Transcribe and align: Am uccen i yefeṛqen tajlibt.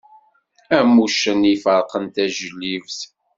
Am 0.77 0.93
uccen 1.03 1.39
i 1.45 1.51
yefeṛqen 1.53 2.05
tajlibt. 2.15 2.99